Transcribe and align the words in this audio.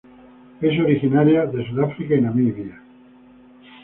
Es 0.61 0.79
originaria 0.79 1.45
de 1.45 1.63
Sudáfrica 1.69 2.15
y 2.15 2.21
Namibia. 2.21 2.81